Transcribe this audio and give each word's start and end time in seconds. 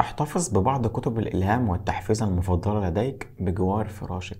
أحتفظ 0.00 0.48
ببعض 0.48 0.86
كتب 0.86 1.18
الإلهام 1.18 1.68
والتحفيز 1.68 2.22
المفضلة 2.22 2.88
لديك 2.88 3.28
بجوار 3.40 3.88
فراشك. 3.88 4.38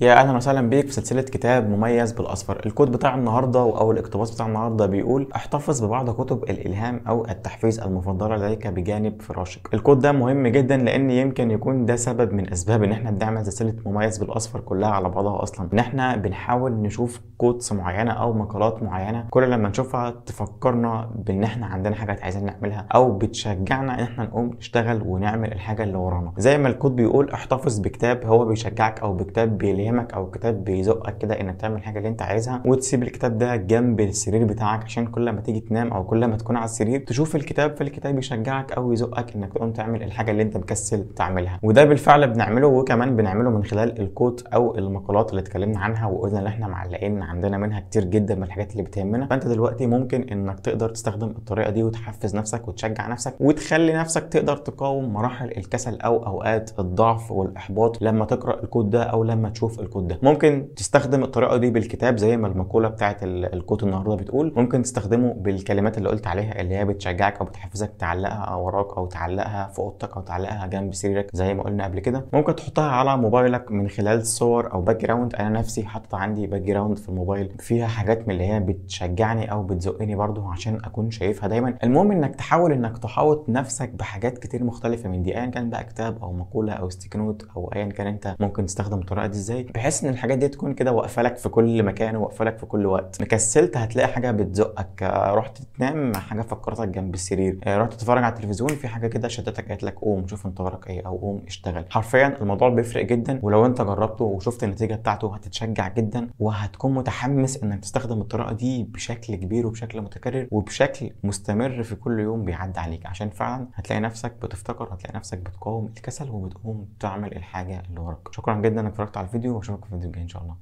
يا 0.00 0.12
أهلا 0.14 0.36
وسهلا 0.36 0.60
بيك 0.60 0.86
في 0.86 0.92
سلسلة 0.92 1.22
كتاب 1.22 1.68
مميز 1.70 2.12
بالأصفر. 2.12 2.60
ال 2.66 2.70
quote 2.70 2.92
بتاع 2.92 3.14
النهارده 3.14 3.60
أو 3.60 3.92
الاقتباس 3.92 4.30
بتاع 4.34 4.46
النهارده 4.46 4.86
بيقول 4.86 5.28
احتفظ 5.36 5.84
ببعض 5.84 6.10
كتب 6.10 6.42
الإلهام 6.44 7.00
أو 7.08 7.24
التحفيز 7.24 7.80
المفضلة 7.80 8.36
لديك 8.36 8.66
بجانب 8.66 9.22
فراشك. 9.22 9.74
ال 9.74 9.78
quote 9.78 9.98
ده 9.98 10.12
مهم 10.12 10.46
جدا 10.46 10.76
لأن 10.76 11.10
يمكن 11.10 11.50
يكون 11.50 11.84
ده 11.84 11.96
سبب 11.96 12.32
من 12.32 12.52
أسباب 12.52 12.82
إن 12.82 12.92
إحنا 12.92 13.10
بنعمل 13.10 13.46
سلسلة 13.46 13.74
مميز 13.86 14.18
بالأصفر 14.18 14.60
كلها 14.60 14.88
على 14.88 15.08
بعضها 15.08 15.42
أصلا. 15.42 15.68
إن 15.72 15.78
إحنا 15.78 16.16
بنحاول 16.16 16.72
نشوف 16.72 17.20
quotes 17.36 17.72
معينة 17.72 18.12
أو 18.12 18.32
مقالات 18.32 18.82
معينة 18.82 19.26
كل 19.30 19.50
لما 19.50 19.68
نشوفها 19.68 20.10
تفكرنا 20.10 21.10
بإن 21.14 21.44
إحنا 21.44 21.66
عندنا 21.66 21.94
حاجات 21.94 22.22
عايزين 22.22 22.44
نعملها 22.44 22.86
أو 22.94 23.18
بتشجعنا 23.18 23.94
إن 23.94 24.00
إحنا 24.04 24.24
نقوم 24.24 24.50
نشتغل 24.58 25.02
ونعمل 25.06 25.52
الحاجة 25.52 25.82
اللي 25.82 25.96
ورانا. 25.98 26.32
زي 26.38 26.58
ما 26.58 26.68
ال 26.68 26.73
quote 26.73 26.96
بيقول 26.96 27.30
احتفظ 27.30 27.78
بكتاب 27.78 28.26
هو 28.26 28.44
بيشجعك 28.44 29.00
أو 29.00 29.12
بكتاب 29.14 29.58
بيلهمك. 29.58 29.85
بيلهمك 29.86 30.14
أو 30.14 30.30
كتاب 30.30 30.64
بيزقك 30.64 31.18
كده 31.18 31.40
إنك 31.40 31.60
تعمل 31.60 31.76
الحاجة 31.76 31.98
اللي 31.98 32.08
أنت 32.08 32.22
عايزها 32.22 32.62
وتسيب 32.66 33.02
الكتاب 33.02 33.38
ده 33.38 33.56
جنب 33.56 34.00
السرير 34.00 34.44
بتاعك 34.44 34.84
عشان 34.84 35.06
كل 35.06 35.30
ما 35.30 35.40
تيجي 35.40 35.60
تنام 35.60 35.92
أو 35.92 36.04
كل 36.04 36.24
ما 36.26 36.36
تكون 36.36 36.56
على 36.56 36.64
السرير 36.64 37.00
تشوف 37.00 37.36
الكتاب 37.36 37.76
فالكتاب 37.76 38.18
يشجعك 38.18 38.72
أو 38.72 38.92
يزقك 38.92 39.34
إنك 39.36 39.52
تقوم 39.52 39.72
تعمل 39.72 40.02
الحاجة 40.02 40.30
اللي 40.30 40.42
أنت 40.42 40.56
مكسل 40.56 41.06
تعملها. 41.16 41.60
وده 41.62 41.84
بالفعل 41.84 42.28
بنعمله 42.30 42.66
وكمان 42.66 43.16
بنعمله 43.16 43.50
من 43.50 43.64
خلال 43.64 44.00
ال 44.00 44.08
quote 44.08 44.46
أو 44.46 44.78
المقالات 44.78 45.30
اللي 45.30 45.40
اتكلمنا 45.40 45.78
عنها 45.78 46.06
وقلنا 46.06 46.38
إن 46.40 46.46
إحنا 46.46 46.66
معلقين 46.68 47.22
عندنا 47.22 47.58
منها 47.58 47.80
كتير 47.80 48.04
جدا 48.04 48.34
من 48.34 48.42
الحاجات 48.42 48.72
اللي 48.72 48.82
بتهمنا. 48.82 49.26
فأنت 49.26 49.46
دلوقتي 49.46 49.86
ممكن 49.86 50.22
إنك 50.22 50.60
تقدر 50.60 50.88
تستخدم 50.88 51.28
الطريقة 51.28 51.70
دي 51.70 51.82
وتحفز 51.82 52.36
نفسك 52.36 52.68
وتشجع 52.68 53.08
نفسك 53.08 53.34
وتخلي 53.40 53.92
نفسك 53.94 54.24
تقدر 54.24 54.56
تقاوم 54.56 55.12
مراحل 55.12 55.48
الكسل 55.56 56.00
أو 56.00 56.26
أوقات 56.26 56.70
الضعف 56.78 57.32
والإحباط 57.32 58.02
لما 58.02 58.24
تقرأ 58.24 58.62
ال 58.62 58.67
quote 58.67 58.90
ده 58.90 59.02
أو 59.02 59.24
لما 59.24 59.48
تشوف 59.48 59.75
ال 59.80 59.85
quote 59.85 60.08
ده. 60.08 60.18
ممكن 60.22 60.68
تستخدم 60.76 61.22
الطريقة 61.22 61.56
دي 61.56 61.70
بالكتاب 61.70 62.16
زي 62.18 62.36
ما 62.36 62.46
المقولة 62.48 62.88
بتاعت 62.88 63.16
ال 63.22 63.32
quote 63.32 63.82
النهارده 63.82 64.14
بتقول. 64.14 64.52
ممكن 64.56 64.82
تستخدمه 64.82 65.32
بالكلمات 65.32 65.98
اللي 65.98 66.08
قلت 66.08 66.26
عليها 66.26 66.60
اللي 66.60 66.76
هي 66.76 66.84
بتشجعك 66.84 67.38
أو 67.40 67.44
بتحفزك 67.46 67.92
تعلقها 67.98 68.54
وراك 68.54 68.96
أو 68.96 69.06
تعلقها 69.06 69.68
في 69.68 69.78
أوضتك 69.78 70.16
أو 70.16 70.22
تعلقها 70.22 70.66
جنب 70.66 70.94
سريرك 70.94 71.30
زي 71.32 71.54
ما 71.54 71.62
قلنا 71.62 71.84
قبل 71.84 72.00
كده. 72.00 72.26
ممكن 72.32 72.56
تحطها 72.56 72.90
على 72.90 73.16
موبايلك 73.16 73.72
من 73.72 73.88
خلال 73.88 74.26
صور 74.26 74.72
أو 74.72 74.80
background 74.80 75.34
أنا 75.34 75.48
نفسي 75.48 75.84
حاطط 75.84 76.14
عندي 76.14 76.46
باك 76.46 76.60
جراوند 76.62 76.98
في 76.98 77.08
الموبايل. 77.08 77.52
فيها 77.58 77.86
حاجات 77.86 78.28
من 78.28 78.34
اللي 78.34 78.44
هي 78.46 78.60
بتشجعني 78.60 79.52
أو 79.52 79.62
بتزقني 79.62 80.14
برضو 80.14 80.44
عشان 80.46 80.76
أكون 80.84 81.10
شايفها 81.10 81.48
دايما. 81.48 81.74
المهم 81.84 82.12
إنك 82.12 82.34
تحاول 82.36 82.72
إنك 82.72 82.98
تحاوط 82.98 83.48
نفسك 83.48 83.88
بحاجات 83.88 84.38
كتير 84.38 84.64
مختلفة 84.64 85.08
من 85.08 85.22
دي 85.22 85.38
ايا 85.38 85.46
كان 85.46 85.70
بقى 85.70 85.84
كتاب 85.84 86.22
أو 86.22 86.32
مقولة 86.32 86.72
أو 86.72 86.90
sticky 86.90 87.16
note 87.16 87.46
أو 87.56 87.72
ايا 87.74 87.84
كان 87.84 88.06
أنت 88.06 88.36
ممكن 88.40 88.66
تستخدم 88.66 88.98
الطريقة 88.98 89.26
دي 89.26 89.36
إزاي. 89.36 89.65
بحيث 89.74 90.04
إن 90.04 90.10
الحاجات 90.10 90.38
دي 90.38 90.48
تكون 90.48 90.74
كده 90.74 90.92
واقفة 90.92 91.22
لك 91.22 91.36
في 91.36 91.48
كل 91.48 91.82
مكان 91.82 92.16
واقفه 92.16 92.44
لك 92.44 92.58
في 92.58 92.66
كل 92.66 92.86
وقت. 92.86 93.22
مكسلت 93.22 93.76
هتلاقي 93.76 94.08
حاجة 94.08 94.30
بتزقك. 94.30 95.02
رحت 95.12 95.58
تنام 95.78 96.14
حاجة 96.14 96.42
فكرتك 96.42 96.88
جنب 96.88 97.14
السرير. 97.14 97.58
رحت 97.66 97.92
تتفرج 97.92 98.24
على 98.24 98.34
التلفزيون 98.34 98.70
في 98.70 98.88
حاجة 98.88 99.06
كده 99.06 99.28
شدتك 99.28 99.68
قالت 99.68 99.82
لك 99.82 99.94
قوم 99.94 100.26
شوف 100.26 100.46
انت 100.46 100.60
وراك 100.60 100.90
إيه 100.90 101.06
أو 101.06 101.16
قوم 101.16 101.42
اشتغل. 101.46 101.84
حرفيا 101.90 102.26
الموضوع 102.40 102.68
بيفرق 102.68 103.04
جدا 103.04 103.40
ولو 103.42 103.66
أنت 103.66 103.82
جربته 103.82 104.24
وشفت 104.24 104.64
النتيجة 104.64 104.94
بتاعته 104.94 105.34
هتتشجع 105.34 105.88
جدا 105.88 106.28
وهتكون 106.38 106.94
متحمس 106.94 107.62
إنك 107.62 107.80
تستخدم 107.80 108.20
الطريقة 108.20 108.52
دي 108.52 108.82
بشكل 108.84 109.34
كبير 109.34 109.66
وبشكل 109.66 110.00
متكرر 110.00 110.48
وبشكل 110.50 111.10
مستمر 111.24 111.82
في 111.82 111.94
كل 111.94 112.20
يوم 112.20 112.44
بيعدي 112.44 112.80
عليك. 112.80 113.06
عشان 113.06 113.30
فعلا 113.30 113.66
هتلاقي 113.74 114.00
نفسك 114.00 114.32
بتفتكر 114.42 114.94
هتلاقي 114.94 115.16
نفسك 115.16 115.38
بتقاوم 115.38 115.86
الكسل 115.86 116.30
وبتقوم 116.30 116.88
تعمل 117.00 117.36
الحاجة 117.36 117.82
اللي 117.88 118.00
وراك. 118.00 118.18
شكرا 118.32 118.54
جدا 118.54 118.80
إنك 118.80 118.90
اتفرجت 118.92 119.16
على 119.16 119.26
الفيديو. 119.26 119.55
واشوفك 119.56 119.84
في 119.84 119.92
الفيديو 119.92 120.08
الجاي 120.08 120.22
إن 120.22 120.28
شاء 120.28 120.42
الله. 120.42 120.56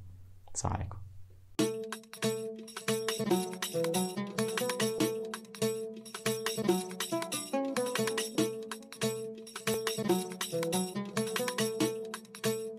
السلام 0.55 0.75
عليكم. 0.75 0.99